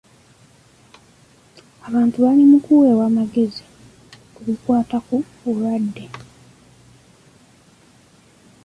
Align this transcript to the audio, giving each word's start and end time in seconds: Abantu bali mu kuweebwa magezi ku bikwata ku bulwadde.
Abantu 1.87 2.17
bali 2.23 2.43
mu 2.51 2.57
kuweebwa 2.65 3.07
magezi 3.17 3.63
ku 4.33 4.39
bikwata 4.47 4.97
ku 5.05 5.15
bulwadde. 5.39 6.05